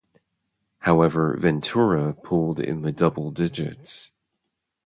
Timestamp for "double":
2.91-3.29